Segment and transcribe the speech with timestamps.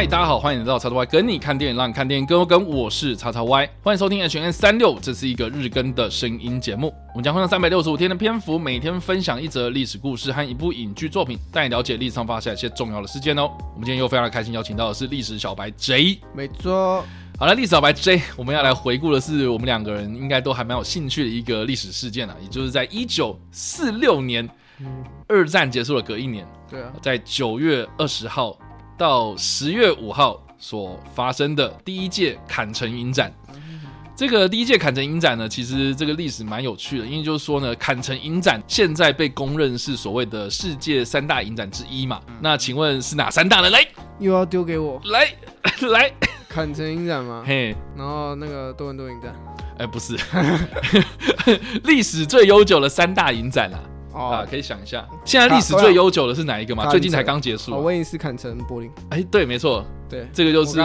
[0.00, 6.90] 嗨，大家好，欢迎来到叉叉 Y 跟你看电影，让你看电影跟我跟，我是叉叉 Y，欢迎收听 H N 三六，这是一个日更的声音节目。
[7.10, 13.42] 我们将会用三百六十五天的篇幅，每天分享一则历史故事和一部影剧作品，带你了解历史上发生一些重要的事件哦。
[13.74, 16.18] 我们今天又非常的开心，邀请到的是历史小白 J。
[16.34, 17.04] 没错，
[17.38, 24.48] 好了，历史小白 J，我们要来回顾的是我们两个人应该都还蛮有兴趣的一个历史事件啊，也就是在一九四六年，
[25.28, 28.58] 二战结束了隔一年，对啊，在九月二十号
[29.00, 33.32] 到十月五号所发生的第一届坎城影展。
[34.14, 42.20] 这个第一届坎城影展呢，其实这个历史蛮有趣的，因为就是说呢，坎城影展现在被公认是所谓的世界三大影展之一嘛。
[42.42, 43.70] 那请问是哪三大呢？
[43.70, 43.82] 来
[44.18, 45.26] 又要丢给我来
[45.88, 46.12] 来，
[46.46, 47.42] 坎城影展吗？
[47.46, 49.34] 嘿，然后那个多伦多影展，
[49.78, 50.14] 哎，不是，
[51.84, 53.80] 历史最悠久的三大影展啊。
[53.80, 56.88] 啊，哦，可以想一下，现在历史最悠久的是哪一个吗？
[56.90, 57.82] 最近才刚结束。
[57.82, 60.78] 威尼斯、砍成、柏林，哎，对，没错，对，这个就是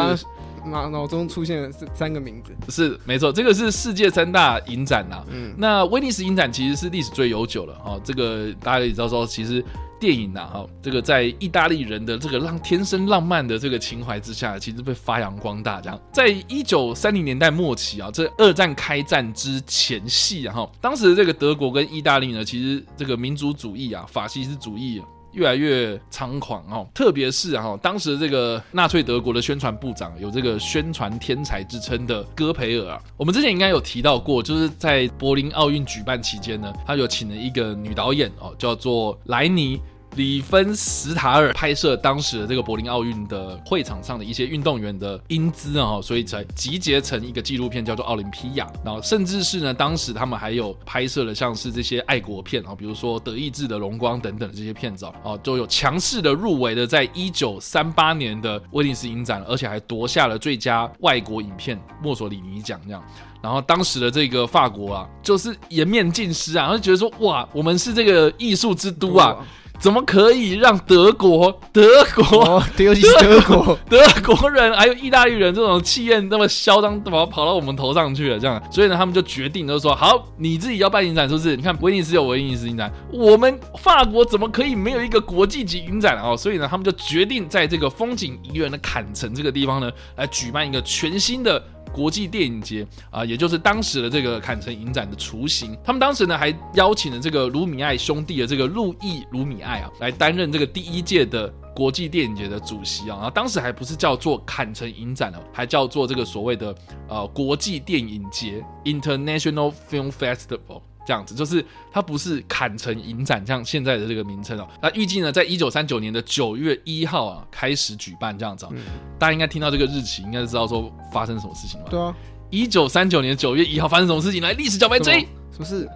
[0.66, 9.64] 脑脑中出现了这三个名字，是没错，这个是世界三大影展呐、嗯，那威尼斯影展其实是历史最悠久了哦，这个大家也知道说，其实
[10.00, 15.82] 电影呐、哈、这个在意大利人的这个浪天生浪漫的这个情怀之下，其实被发扬光大。
[15.82, 25.02] 这样，在一九三零年代末期啊，这二战开战之前夕啊，哈，当时这个德国跟意大利呢，其实这个民族主义啊、法西斯主义。
[25.36, 39.80] 越来越猖狂哦，特别是哈、当时这个纳粹德国的宣传部长有这个宣传天才之称的戈培尔啊，我们之前应该有提到过，就是在柏林奥运举办期间呢，他有请了一个女导演哦，叫做莱尼。
[40.16, 48.66] 里芬斯塔尔拍摄当时的这个柏林奥运的会场上的一些运动员的英姿啊，所以才集结成一个纪录片，叫做《奥林匹亚》。
[48.84, 63.04] 然后甚至是呢，当时他们还有拍摄了像是这些爱国片啊，比如说德意志的荣光等等的这些片子啊，都有强势的入围的，在一九三八年的威尼斯影展，而且还夺下了最佳外国影片墨索里尼奖这样。
[63.42, 69.38] 然后当时的这个法国啊，就是颜面尽失啊，然后就觉得说哇，我们是这个艺术之都啊，
[69.80, 71.84] 怎么可以让德国、德
[72.16, 78.40] 国、哦，对，尤其是德国， 德国人还有意大利人这种气焰那么嚣张，跑跑到我们头上去了？
[78.40, 81.56] 这样，所以呢，他们就决定就说：好，你自己要办影展，是不是？
[81.56, 86.36] 你看威尼斯有威尼斯影展，我们法国怎么可以没有一个国际级影展啊？
[86.36, 91.64] 所以呢，他们就决定在这个风景宜人的坎城这个地方呢，来举办一个全新的。
[91.96, 95.78] 国际电影节啊、也就是当时的这个坎城影展的雏形。
[95.82, 103.16] 他们当时呢还邀请了这个卢米埃兄弟的这个路易卢米埃啊，来担任这个第一届的国际电影节的主席啊。
[103.16, 106.76] 然后当时还不是叫做坎城影展哦，还叫做这个所谓的
[107.08, 110.82] 呃国际电影节 （International Film Festival）。
[111.06, 114.68] 这样子，就是它不是砍成影展，像现在的这个名称哦。
[114.82, 118.72] 那预计呢，在一九三九年的九月一号啊开始举办这样子、啊。
[119.20, 121.92] 大家应该听到这个日期，应该就知道说发生什么事情了吧。
[121.92, 122.16] 对啊，
[122.50, 124.42] 一九三九年九月一号发生什么事情？
[124.42, 125.88] 来，历史小白什 J，么什么事？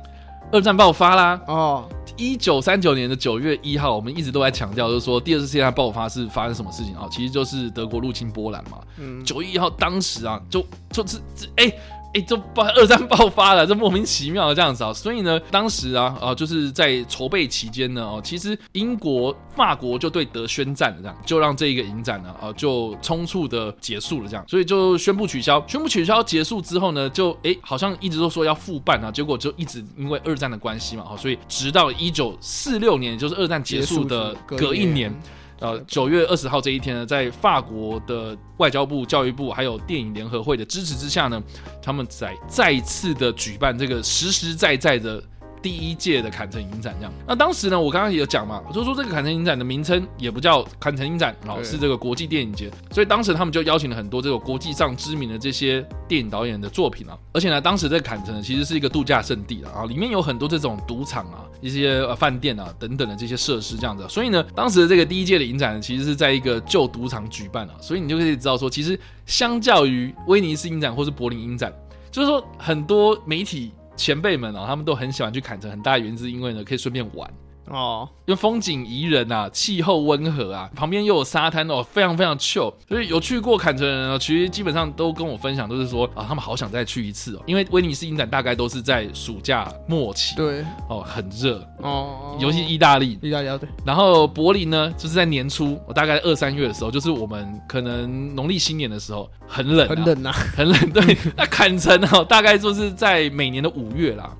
[0.51, 1.41] 二战爆发啦。
[1.47, 7.07] 哦，一九三九年的九月一号，我们一直都在强调，就是说第二次世界大战爆发是发生什么事情啊？
[7.11, 8.79] 其实就是德国入侵波兰嘛。
[8.97, 11.73] 嗯，九月一号当时啊，就就是这哎。
[12.11, 25.63] 哎，这爆二战爆发了，这莫名其妙的这样子啊，所以呢，当时啊，啊，就是在筹备期间呢，哦，其实英国、法国就对德宣战了，这样就让这一个影展呢，啊，就匆促的结束了，这样，所以就宣布取消。
[25.67, 35.13] 宣布取消结束之后呢，就哎，好像一直都说要复办啊，结果就一直因为二战的关系嘛，哦，所以直到一九四六年，也就是二战结束的隔一年。
[35.59, 41.41] 呃，九月二十号这一天呢，在法国的外交部、教育部还有电影联合会的支持之下呢，
[41.81, 45.21] 他们在再次的举办这个实实在在的
[45.61, 46.95] 第一届的坎城影展。
[46.99, 52.71] 这样，那当时呢，我刚刚也有讲嘛，我就说这个坎城影展的名称也不叫坎城影展，哦，对是这个国际电影节。
[52.91, 64.05] 所以当时他们就邀请了很多这个国际上知名的这些电影导演的作品啊，而且呢，当时这个坎城呢其实是一个度假胜地了啊，里面有很多这种赌场啊、一些呃饭店啊等等的这些设施这样子。
[64.09, 71.73] 所以呢，当时的这个第一届的影展呢，其实是在一个旧赌场举办啊，所以你就可以知道说，其实相较于威尼斯影展或是柏林影展，
[72.11, 77.29] 就是说很多媒体前辈们哦，他们都很喜欢去砍成，很大的原因是因为呢可以顺便玩。
[77.69, 82.73] 哦，因为风景宜人啊，气候温和啊，旁边又有沙滩哦，非常非常 chill。
[82.87, 87.41] 所以有去过坎城的人哦，其实基本上都跟我分享，都是说啊，他们好想再去一次哦。
[87.45, 93.17] 因为威尼斯影展大概都是在暑假末期，对，哦，很热，哦，尤其意大利。
[93.21, 100.89] 意大利啊对，然后柏林呢，就是在年初，我大概二三月的时候，就是我们可能农历新年的时候，很冷、啊，很冷呐，很冷。
[100.91, 104.35] 对，那坎城哦，大概就是在每年的五月啦。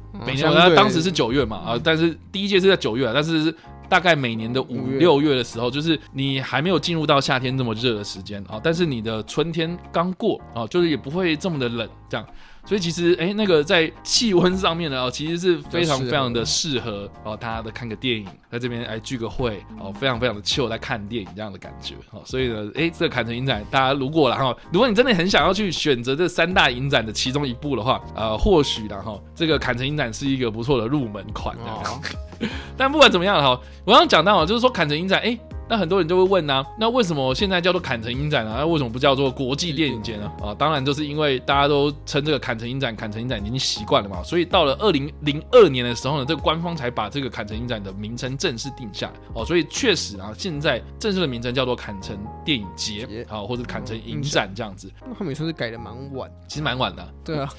[0.76, 3.54] 当时是九月嘛啊，但是第一届是在九月啊，但是
[3.90, 12.26] 大概每年的五六月的时候，就是你还没有进入到夏天这么热的时间啊，但是你的春天刚过啊，就是也不会这么的冷这样。
[12.66, 31.84] 所以其实，哎，那个在气温上面呢，哦，其实是非常非常的适合哦，大家的看个电影，在这边哎聚个会，哦，非常非常的 chill 在看电影这样的感觉，哦，所以呢，哎，这个坎城影展，大家如果然后，如果你真的很想要去选择这三大影展的其中一部的话，呃，或许然后这个坎城影展是一个不错的入门款，这样。
[31.84, 32.02] 哦，
[32.78, 35.38] 但不管怎么样哈，我刚刚讲到啊，就是说砍成影展，哎、
[35.68, 40.32] 那很多人就会问呢、那为什么现在叫做砍成影展呢、那为什么不叫做国际电影节呢？
[40.42, 49.14] 啊，当然就是因为大家都称这个砍成影展，砍成影展已经习惯了嘛，所以到了二零零二年的时候呢，这个官方才把这个砍成影展的名称正式定下来。
[49.34, 57.50] 哦，所以确实啊，现在正式的名称叫做砍成电影节节啊，或者砍成影展这样子，那他们也算是改的蛮晚，其实蛮晚的啊、对啊，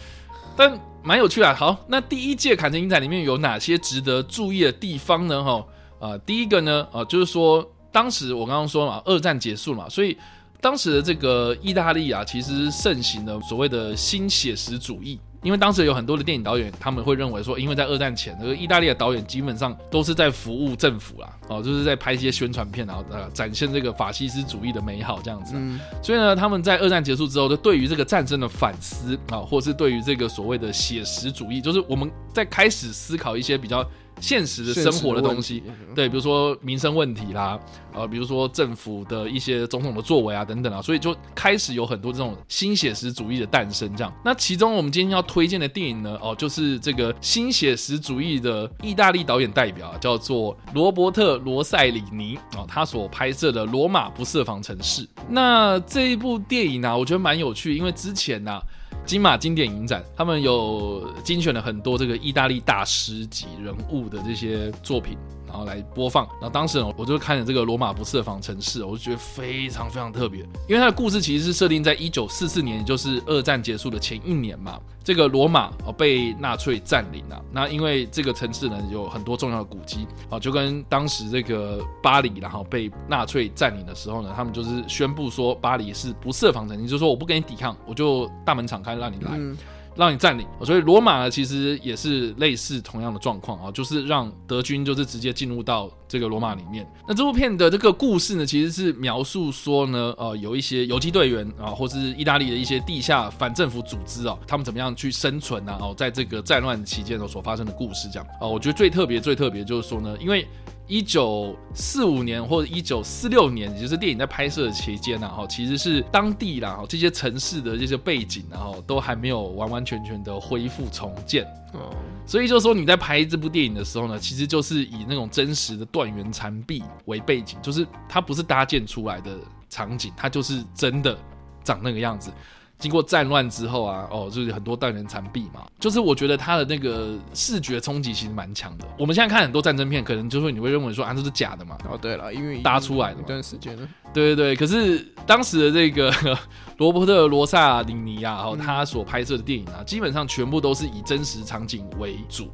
[0.57, 1.55] 但蛮有趣的。
[1.55, 5.43] 好，那第一届坎城影展里面有哪些值得注意的地方呢？
[5.43, 5.67] 哈，
[5.99, 10.17] 啊，第一个呢，啊，就是说当时我刚刚说嘛，二战结束嘛，所以
[10.61, 15.19] 当时的这个意大利啊，其实盛行的所谓的新写实主义。
[15.43, 25.55] 因为当时有很多的电影导演，他们会认为说，因为在二战前，这个意大利的导演基本上都是在服务政府啦，哦，就是在拍一些宣传片，然后呃展现这个法西斯主义的美好这样子
[26.03, 33.83] 所以呢，他们在二战结束之后，就对于这个战争的反思啊，或是对于这个所谓的写实主义，就是我们在开始思考一些比较
[34.21, 35.63] 现实的生活的东西，
[35.95, 37.59] 对，比如说民生问题啦，
[37.93, 43.95] 呃，比如说政府的一些总统的作为啊等等啊，所以就开始有很多这种新写实主义的诞生。
[43.97, 55.03] 这样，那其中我们今天要推荐的电影呢，哦，就是这个新写实主义的意大利导演代表啊，叫做罗伯特·罗塞里尼哦，他所拍摄的《罗马不设防城市》。
[55.29, 58.61] 那这一部电影呢、我觉得蛮有趣，因为之前呢、
[59.05, 65.17] 金马经典影展，他们有精选了很多这个意大利大师级人物的这些作品，
[65.47, 66.25] 然后来播放。
[66.35, 74.79] 然后当时呢，我就看了这个《罗马不设防城市》，我就觉得非常非常特别，因为它的故事其实是设定在一九四四年，也就是二战结束的前一年嘛。
[75.03, 89.33] 这个罗马哦被纳粹占领了，那因为这个城市呢有很多重要的古迹啊，就跟当时这个巴黎然后被纳粹占领的时候呢，他们就是宣布说巴黎是不设防城，也就是说我不跟你抵抗，我就大门敞开让你来。
[89.35, 89.57] 嗯，
[89.97, 96.87] 让你占领，所以罗马呢其实也是类似同样的状况啊，就是让德军就是直接进入到这个罗马里面。
[97.09, 110.47] 那这部片的这个故事呢，其实是描述说呢，呃，有一些游击队员啊，或是意大利的一些地下反政府组织啊，他们怎么样去生存啊，哦，在这个战乱期间呢所发生的故事这样啊，我觉得最特别最特别就是说呢，因为
[110.91, 121.45] 一九四五年或者一九四六年，也就是电影在拍摄的期间呢，哈，其实是当地啦，哈，这些城市的这些背景，然后都还没有完完全全的恢复重建。
[121.75, 121.95] 哦，
[122.27, 129.39] 所以就是说你在拍这部电影的时候呢，其实就是以那种真实的断垣残壁为背景，就是它不是搭建出来的
[129.69, 131.17] 场景，它就是真的
[131.63, 132.33] 长那个样子。
[132.81, 138.85] 经过战乱之后啊，哦，就是很多断人残壁嘛，就是我觉得它的那个视觉冲击其实蛮强的。
[138.99, 143.23] 我们现在看很多战争片，可能就会你会认为说啊这是假的嘛，哦对了，因为搭出来的嘛。
[143.23, 146.11] 一段时间了，对对对，可是当时的这个
[146.79, 152.51] 罗伯特·罗萨里尼啊，哦，嗯他所拍摄的电影啊，基本上全部都是以真实场景为主。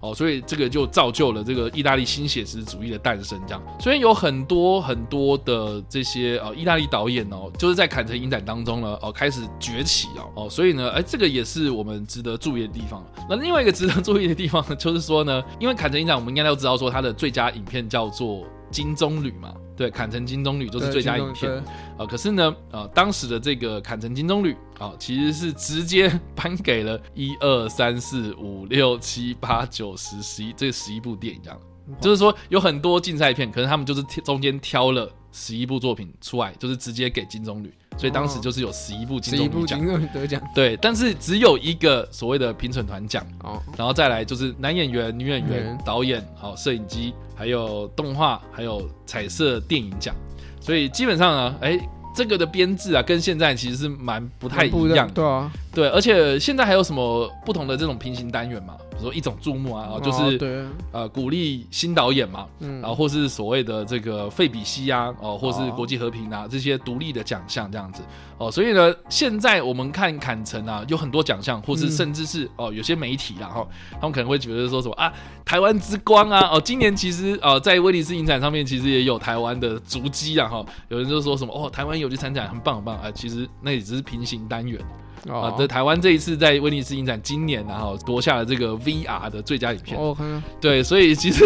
[0.00, 3.40] 哦，所以这个就造就了这个意大利新写实主义的诞生。
[3.46, 13.04] 这样，所以有很多很多的这些呃意大利导演哦，就是在坎城影展当中呢，哦开始崛起哦哦，所以呢，哎，这个也是我们值得注意的地方。
[13.28, 18.36] 那另外一个值得注意的地方呢，就是说呢，因为坎城影展我们应该都知道说它的最佳影片叫做
[18.70, 21.52] 《金棕榈》嘛，对，砍成金棕榈就是最佳影片。
[21.98, 31.60] 啊、可是呢，呃，当时的这个砍成金棕榈啊，其实是直接颁给了一二三四五六七八九十十一这十一部电影，这样，
[32.00, 40.06] 就是说有很多竞赛片，可能他们就是挑中间挑了十一部作品出来，就是直接给金棕榈，所以当时就是有十一部金棕榈奖。
[40.12, 40.42] 得奖。
[40.54, 50.14] 对，但是只有一个所谓的评审团奖，哦，然后再来就是男演员、女演员嗯、导演、好摄影机，还有动画，还有彩色电影奖。
[50.60, 51.78] 所以基本上呢，哎，
[52.14, 55.14] 这个的编制啊，跟现在其实是蛮不太一样的。
[55.14, 58.76] 对啊，对，而且现在还有什么不同的这种平行单元嘛？
[59.00, 62.80] 说一种注目啊，哦就是、哦对，呃鼓励新导演嘛，嗯。
[62.80, 65.74] 然后或是所谓的这个费比西啊，哦，或是哦。
[65.76, 68.02] 国际和平啊这些独立的奖项这样子。
[68.38, 71.90] 哦，所以呢，现在我们看坎城啊，有很多奖项，或是嗯。
[71.90, 75.12] 甚至是哦有些媒体啦哈、他们可能会觉得说什么啊，
[75.44, 84.80] 台湾之光啊，哦，今年其实呃在威尼斯影展上面其实也有台湾的足迹啊哈、有人就说什么哦，台湾有去参展，很棒很棒啊、其实那也只是平行单元。
[85.28, 89.98] 啊，哦在台湾这一次在威尼斯影展今年然后夺下了这个 VR 的最佳影片。
[89.98, 91.44] 哦，我看看，对，所以其实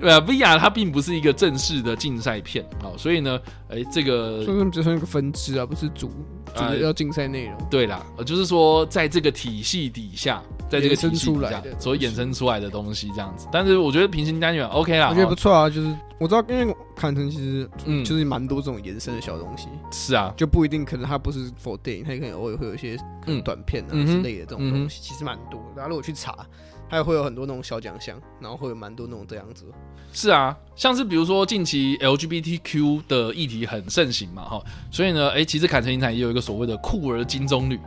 [0.00, 3.38] 呃 VR 它并不是一个正式的竞赛片啊，所以呢，
[3.68, 6.10] 哎，这个所以他们只算一个分支啊，不是主
[6.54, 7.56] 主呃要竞赛内容。
[7.70, 13.46] 对啦，呃就是说在这个体系底下，在这个体系底下出来的所衍生出来的东西这样子。
[13.52, 21.50] 但是我觉得平行单元 OK 啦，我觉得哦不错啊，就是我知道，因为坎城其实嗯就是蛮多这种延伸的小东西，是啊，就不一定可能它不是
[21.82, 25.60] 电影，它可能偶尔会有一些可能嗯短片啊之类的这种东西，其实蛮多。
[25.74, 26.46] 大家如果去查，
[26.90, 29.64] 它也会有很多那种小奖项，然后会有蛮多那种这样子。
[30.12, 37.78] 是啊，像是比如说近期 LGBTQ 的议题很盛行嘛，哈，所以呢，哎，其实坎城影展也有一个所谓的酷儿金棕榈，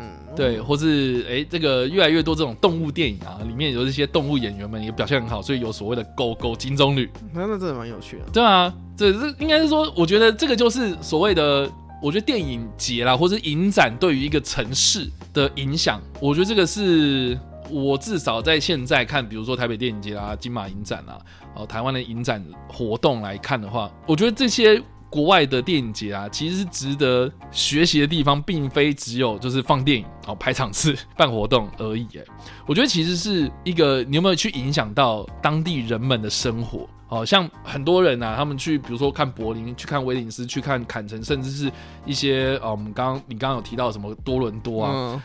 [0.00, 8.24] 嗯，对，或是哎，这个越来越多这种动物电影啊，里面有这些动物演员们也表现很好，所以有所谓的狗狗金棕榈，那那真的蛮有趣的。
[8.32, 11.70] 对啊，这这应该是说，我觉得这个就是所谓的，
[12.02, 17.38] 我觉得电影节啦，或是影展对于一个城市的影响，我觉得这个是
[17.70, 21.18] 我至少在现在看，比如说台北电影节啊、金马影展啊，
[21.54, 24.82] 哦、台湾的影展活动来看的话，我觉得这些。
[25.10, 32.06] 国外的电影节啊，其实是值得学习的地方，并非只有就是放电影、哦排场次、办活动而已。
[32.14, 32.22] 哎，
[32.66, 36.86] 我觉得其实是一个你有没有去影响到当地人们的生活？
[37.06, 41.72] 好、像很多人啊，他们去比如说看柏林、去看威尼斯、去看坎城，甚至是
[42.04, 45.22] 一些呃，我们刚刚你刚刚有提到什么多伦多啊，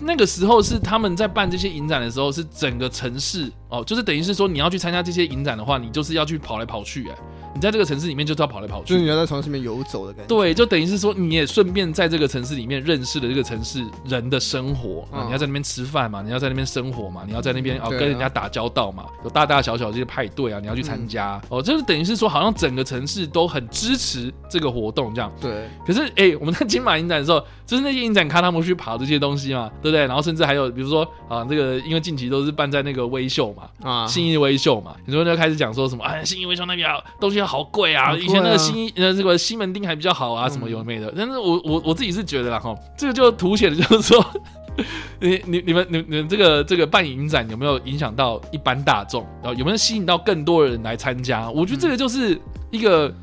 [0.00, 7.14] 那个时候是他们在办这些影展的时候，是整个城市哦，就是等于是说你要去参加这些影展的话，你就是要去跑来跑去，哎，
[7.54, 9.02] 你在这个城市里面就是要跑来跑去就是。
[9.02, 10.28] 你要在城市里面游走的感觉。
[10.28, 25.32] 对，就等于是说，你也顺便在这个城市里面认识了这个城市人的生活啊，嗯你要在那边吃饭嘛，你要在那边生活嘛，你要在那边哦啊跟人家打交道嘛，有大大小小这些派对啊，你要去参加、嗯哦，就是等于是说，好像整个城市都很支持这个活动这样。
[25.40, 30.04] 对，可是，哎、我们在金马影展的时候，就是那些影展咖他们去跑这些东西嘛，对不对？
[30.06, 36.02] 然后甚至还有，比如说啊，这个因为近期都是办在那个微秀嘛，啊，信义微秀嘛，很多人就开始讲说什么？
[36.02, 41.12] 啊，信义微秀那边啊东西好贵啊，以前那个新呃这个西门町还比较好啊，嗯什么有的没的。
[41.16, 44.26] 但是我我我自己是觉得啦哈，这个就凸显的就是说，
[45.20, 49.24] 你你你们你你们这个这个办影展有没有影响到一般大众？
[49.40, 51.48] 然后有没有吸引到更多人来参加？
[51.50, 52.36] 我觉得这个就是
[52.70, 53.14] 一个、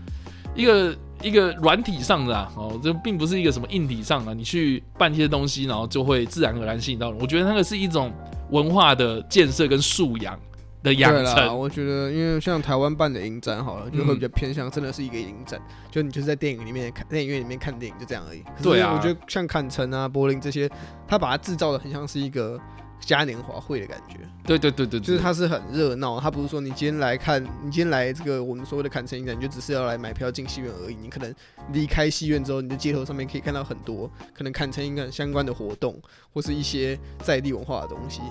[0.56, 0.96] 一个。
[1.24, 7.20] 一个软体上的啊，哦，这并不是一个什么硬体上的，你去办一些东西，然后就会自然而然吸引到人。
[7.20, 8.12] 我觉得那个是一种
[8.52, 10.38] 文化的建设跟素养
[10.84, 11.58] 的养，成。
[11.58, 18.44] 我觉得，因为像台湾办的影展好了，就会嗯比较偏向真的是一个影展，就你就是在电影里面看电影院里面看电影，就这样而已。
[18.62, 20.70] 对啊我觉得像坎城啊、柏林这些，
[21.08, 22.60] 他把它制造的很像是一个
[23.06, 30.96] 嘉年华会的感觉，对对对对，就是它是很热闹，它不是说你今天来看，你今天来这个我们所谓的看城影展，你就只是要来买票进戏院而已。
[30.96, 31.34] 你可能
[31.72, 36.02] 离开戏院之后，你的街头上面可以看到很多可能看城影展相关的活动，
[36.34, 38.22] 或是一些在地文化的东西。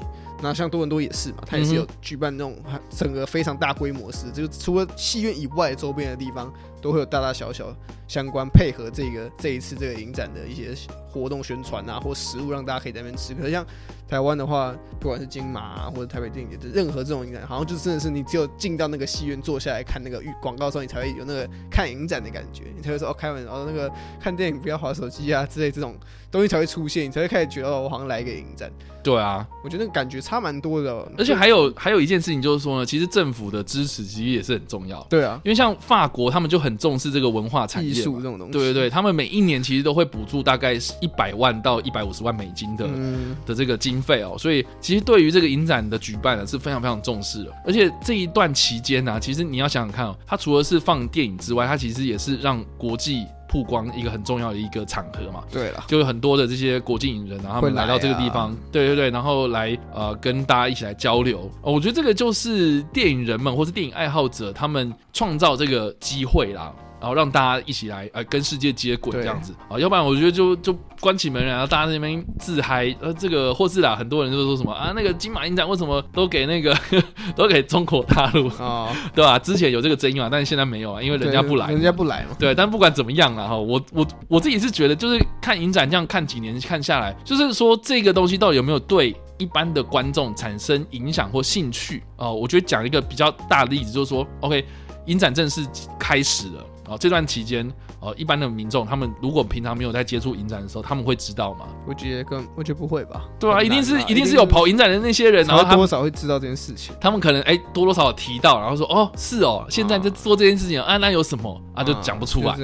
[0.43, 2.57] 那像多伦多也是嘛，它也是有嗯举办那种
[2.91, 7.73] 整个非常大规模式，就是除了戏院以外，周边的地方都会有大大小小
[8.09, 10.75] 相关配合这个这一次这个影展的一些
[11.13, 13.35] 活动宣传啊，或食物让大家可以在那边吃。
[13.35, 13.65] 可是像
[14.09, 25.95] 台湾的话，不管是金马、啊、或者台北电影节，任何这种影展，好像就真的是你只有进到那个戏院坐下来看那个预广告的时候，你才会有那个看影展的感觉，你才会说哦，开门然后那个看电影不要划手机啊之类这种
[26.33, 28.73] 东西才会出现，你才会开始觉得哦，我好像来一个影展。
[29.03, 30.93] 对啊，我觉得感觉差蛮多的。
[30.93, 38.03] 哦、而且还有还有一件事情就是说呢，其实政府的支持其实也是很重要，对啊，因为像法国他们就很重视这个文化产艺业艺。
[38.03, 47.53] 术这种东西，对对对，他们每一年其实都会补助大概一百万到一百五十万美金的、嗯，的这个经费哦，所以其实对于这个影展的举办呢是非常非常重视的。
[47.67, 55.45] 而且这一段期间呢、其实你要想想看哦，它除了是放电影之外，它其实也是让国际曝光一个很重要的一个场合嘛。
[55.53, 61.75] 对了，就有很多的这些国际影人然后，他们来到这个地方，啊对对对，然后来呃跟大家一起来交流、哦。
[61.75, 66.73] 我觉得这个就是电影人们或是电影爱好者他们创造这个机会啦。
[67.03, 69.53] 然后让大家一起来呃跟世界接轨这样子。
[69.69, 76.73] 啊，要不然我觉得就就关起门来，然后大家在那边自嗨，呃，这个或是啦，很多人就说什么啊，那个金马影展为什么都给那个
[77.35, 79.37] 都给中国大陆， 啊，对吧？
[79.37, 92.05] 之前有这个争议嘛，但是现在没有啊，因为人家不来，人家不来嘛，对，但不管怎么样啊，哈，我我我自己是觉得，就是看影展这样看几年看下来，就是说这个东西到底有没有对一般的观众产生影响或兴趣？
[92.17, 94.65] 哦、我觉得讲一个比较大的例子，就是说，OK，
[95.07, 95.67] 影展正式
[95.99, 96.65] 开始了。
[96.93, 97.67] 哦，这段期间，
[98.01, 101.67] 哦，一般的民众他们如果平常没有在接触影展的时候，他们会知道吗？
[101.87, 106.95] 我觉得更我觉得不会吧，对啊，一定是一定是有跑影展的那些人，然后多少会知道这件事情。
[107.01, 112.57] 他们可能哎、多多少少提到，然后说哦是哦，现在在做这件事情啊，那有什么啊就讲不出来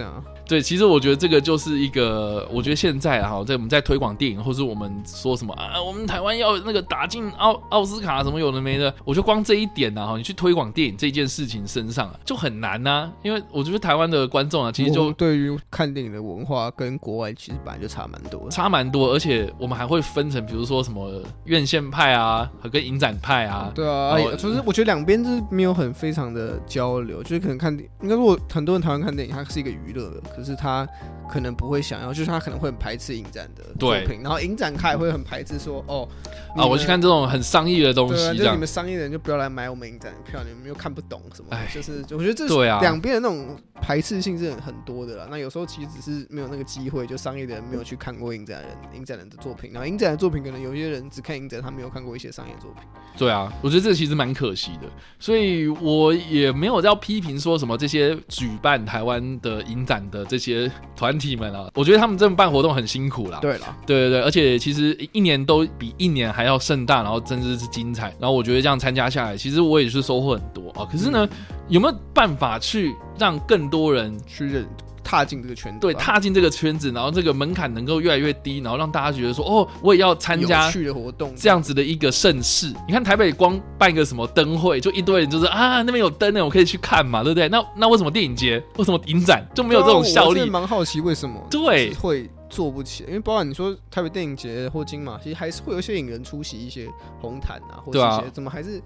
[0.48, 13.12] 对，其实我觉得这个就是一个，我觉得现在哈，在我们在推广电影，或是我们说什么啊，我们台湾要那个打进奥奥斯卡什么有的没的，我觉得光这一点呢，哈，你去推广电影这件事情身上啊，就很难呐。
[13.22, 23.70] 因为我觉得台湾的观众啊，其实就对于看电影的文化跟国外其实本来就差蛮多，差蛮多，而且我们还会分成，比如说什么院线派啊，和跟影展派啊。
[23.74, 30.22] 对啊，就是我觉得两边就是没有很非常的交流，就是可能看应该如果很多人台湾看电影，它是一个娱乐的。
[30.38, 30.86] 可是他
[31.28, 36.08] 可能不会想要，就是他可能会很排斥影展的作品，然后影展开会很排斥说，哦，
[36.54, 45.26] 啊，我去看这种很商业的东西，就你们商业的人就不要来买我们影展的票，你们又看不懂什么，就是我觉得这是两边的那种排斥性是很多的啦。
[45.28, 52.82] 那有时候其实只是没有那个机会，就商业的人没有去看过影展人影展人的作品，然后影展的作品可能有些人只看影展，他没有看过一些商业作品。
[53.16, 63.38] 对啊，我觉得这其实蛮可惜的，所以我也没有要批评说什么这些举办台湾的影展的这些团体们啊，我觉得他们这么办活动很辛苦啦。
[63.40, 68.14] 对了，对对对，而且其实一年都比一年还要盛大，然后真的是精彩。
[68.20, 70.86] 然后我觉得这样参加下来，其实我也是收获很多啊。
[70.90, 71.28] 可是呢，
[71.68, 74.66] 有没有办法去让更多人去认？
[75.08, 82.74] 踏进这个圈子，对，踏进这个圈子，然后这个门槛能够越来越低，然后让大家觉得说，哦，我也要参加去的活动，这样子的一个盛事。
[82.86, 87.48] 你看台北光办一个什么灯会，就一堆人就是啊，那边有灯呢，我可以去看嘛，对不对？
[87.48, 90.44] 那那为什么电影节，为什么影展就没有这种效力？
[90.50, 96.86] 蛮好奇为什么对会做不起，因为包括你说台北电影节或金马，其实还是会有一些影人出席一些
[97.18, 98.82] 红毯啊，或者一些怎么还是。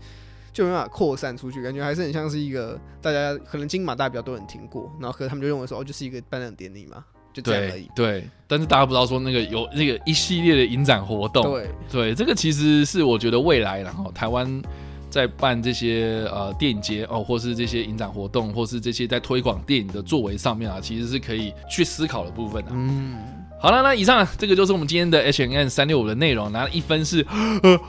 [0.52, 7.88] 就没办法扩散出去，感觉还是很像是一个大家可能金马大比较多人听过，然后可他们就认为说哦，就是一个颁奖典礼嘛，就这样而已。
[7.96, 11.42] 对，但是大家不知道说那个有那个一系列的影展活动。
[11.44, 14.62] 对对，这个其实是我觉得未来，然后台湾
[15.08, 22.70] 在办这些呃电影节哦，或是这些影展活动，或是这些在推广电影的作为上面啊，其实是可以去思考的部分的。
[22.74, 23.16] 嗯，
[23.58, 27.26] 好了，那以上这个就是我们今天的 H N N 三六五的内容，然后一分是。
[27.62, 27.80] 呃，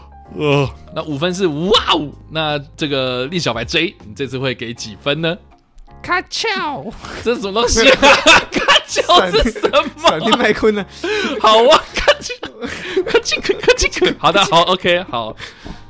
[0.95, 5.38] 那五分是哇哦，那这个厉小白 J，你这次会给几分呢？
[6.01, 6.86] 卡巧，
[7.23, 7.81] 这是什么东西？
[8.51, 10.09] 卡巧是什么？
[10.09, 10.86] 闪电麦昆呢？
[11.39, 12.36] 好啊，卡巧，
[13.05, 15.36] 卡巧，卡巧，好的，好，OK，好，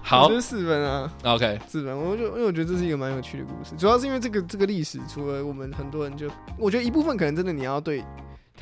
[0.02, 1.98] 好，是四分啊，OK，四分。
[1.98, 8.04] 我就因为我觉得这是一个蛮有趣的故事，主要是因为这个这个历史，除了我们很多人就，我觉得一部分可能真的你要对。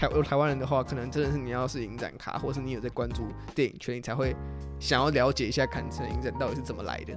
[0.01, 4.35] 台有台湾人的话，可能真的是你要是影展卡，或是你有在关注电影圈，你才会
[4.79, 7.13] 想要了解一下坎城影展到底是怎么来的。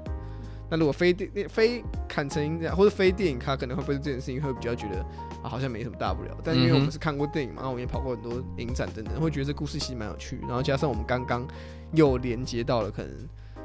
[0.70, 5.00] 那如果非电非坎城影展或者非电影卡，可能会对这件事情会比较觉得
[5.42, 6.36] 啊，好像没什么大不了。
[6.44, 10.38] 但因为我们是看过电影嘛，然后我们也跑过很多影展等等，会觉得这故事其实蛮有趣。
[10.42, 11.46] 然后加上我们刚刚
[11.92, 13.10] 又连接到了可能。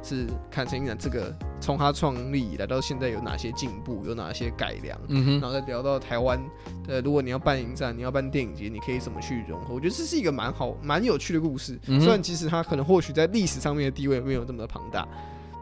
[0.01, 6.39] 是看陈影展这个从他创立来到现在有哪些进步，有哪些改良，嗯哼，然后再聊到台湾，
[6.87, 9.73] 呃，如果你要办影展，你要办电影节，你可以怎么去融合？
[9.73, 11.79] 我觉得这是一个蛮好、蛮有趣的故事。
[11.85, 15.07] 虽然其实它可能或许在历史上面的地位没有这么的庞大，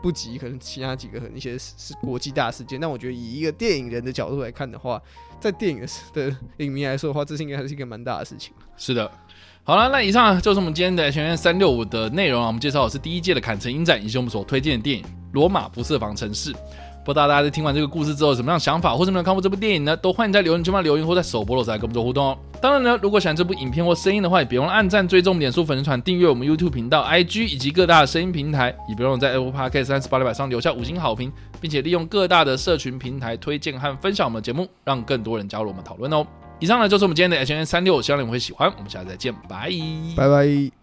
[0.02, 5.02] 不及可能其他几个一些是国际大事件，但我觉得以一个电影人的角度来看的话，
[5.40, 8.54] 在电影的 影迷来说的话，这是应该还是一个蛮大的事情。
[8.78, 9.12] 是的。
[9.68, 12.48] 好了，那以上就是我们今天的全员三六五的内容啊。
[12.48, 15.04] 我们介绍的是第一届的坎城影展，以及我们所推荐的电影
[15.34, 16.54] 《罗马不设防城市》。
[17.04, 19.98] 不知道大家在听完这个故事之后，有什么样想法，或者没有看过这部电影呢？
[19.98, 22.38] 都欢迎在留言区帮留言，或在首播的时候来跟我们做互动哦。
[22.62, 36.26] 当然呢，如果喜欢这部影片或声音的话，也别忘了按赞、追踪、脸书粉丝团、订阅我们 YouTube 频道、IG 以及各大的声音平台，也别忘了在 Apple Podcast 三十八里上留下五星好评，并且利用各大的社群平台推荐和分享我们的节目，让更多人加入我们讨论哦。
[36.60, 38.72] 以上呢就是我们今天的 H N 三六，希望你们会喜欢。
[38.78, 39.70] 我们下次再见，拜
[40.16, 40.77] 拜拜。